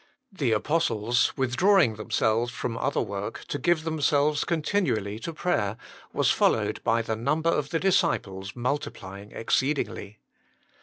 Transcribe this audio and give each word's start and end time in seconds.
The 0.31 0.51
apostles 0.51 1.31
withdrawing 1.37 1.93
themselves 1.93 2.51
from 2.51 2.75
other 2.75 3.03
work 3.03 3.45
to 3.49 3.59
give 3.59 3.83
themselves 3.83 4.43
continually 4.43 5.19
to 5.19 5.31
prayer 5.31 5.77
was 6.11 6.31
followed 6.31 6.83
by 6.83 7.03
the 7.03 7.15
number 7.15 7.51
of 7.51 7.69
the 7.69 7.79
disciples 7.79 8.55
multiplying 8.55 9.31
exceedingly. 9.31 10.17